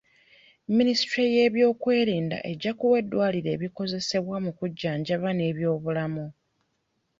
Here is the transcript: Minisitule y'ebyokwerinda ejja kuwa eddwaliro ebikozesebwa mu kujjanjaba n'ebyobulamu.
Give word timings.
Minisitule 0.77 1.25
y'ebyokwerinda 1.35 2.37
ejja 2.51 2.71
kuwa 2.79 2.95
eddwaliro 3.01 3.49
ebikozesebwa 3.55 4.37
mu 4.45 4.51
kujjanjaba 4.57 5.29
n'ebyobulamu. 5.33 6.25